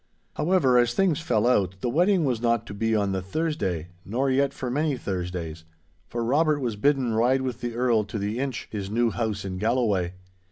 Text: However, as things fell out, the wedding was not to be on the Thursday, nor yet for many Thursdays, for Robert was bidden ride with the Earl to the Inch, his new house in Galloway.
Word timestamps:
However, 0.33 0.79
as 0.79 0.95
things 0.95 1.21
fell 1.21 1.45
out, 1.45 1.75
the 1.81 1.87
wedding 1.87 2.25
was 2.25 2.41
not 2.41 2.65
to 2.65 2.73
be 2.73 2.95
on 2.95 3.11
the 3.11 3.21
Thursday, 3.21 3.89
nor 4.03 4.31
yet 4.31 4.51
for 4.51 4.71
many 4.71 4.97
Thursdays, 4.97 5.63
for 6.07 6.23
Robert 6.23 6.59
was 6.59 6.75
bidden 6.75 7.13
ride 7.13 7.43
with 7.43 7.61
the 7.61 7.75
Earl 7.75 8.03
to 8.05 8.17
the 8.17 8.39
Inch, 8.39 8.67
his 8.71 8.89
new 8.89 9.11
house 9.11 9.45
in 9.45 9.59
Galloway. 9.59 10.13